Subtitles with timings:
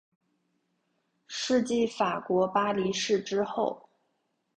[1.27, 3.87] 是继法国巴黎市之后。